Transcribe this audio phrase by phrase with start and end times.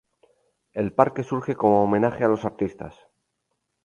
[0.73, 2.95] El parque surge como homenaje a los artistas.